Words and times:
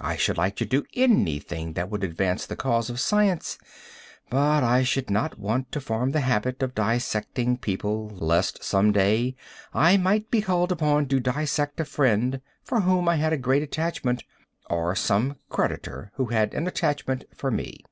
I 0.00 0.16
should 0.16 0.36
like 0.36 0.56
to 0.56 0.64
do 0.64 0.82
anything 0.94 1.74
that 1.74 1.88
would 1.88 2.02
advance 2.02 2.44
the 2.44 2.56
cause 2.56 2.90
of 2.90 2.98
science, 2.98 3.56
but 4.28 4.64
I 4.64 4.82
should 4.82 5.10
not 5.10 5.38
want 5.38 5.70
to 5.70 5.80
form 5.80 6.10
the 6.10 6.22
habit 6.22 6.60
of 6.60 6.74
dissecting 6.74 7.56
people, 7.58 8.08
lest 8.08 8.64
some 8.64 8.90
day 8.90 9.36
I 9.72 9.96
might 9.96 10.28
be 10.28 10.42
called 10.42 10.72
upon 10.72 11.06
to 11.06 11.20
dissect 11.20 11.78
a 11.78 11.84
friend 11.84 12.40
for 12.64 12.80
whom 12.80 13.08
I 13.08 13.14
had 13.14 13.32
a 13.32 13.38
great 13.38 13.62
attachment, 13.62 14.24
or 14.68 14.96
some 14.96 15.36
creditor 15.50 16.10
who 16.16 16.24
had 16.26 16.52
an 16.52 16.66
attachment 16.66 17.26
for 17.36 17.52
me. 17.52 17.84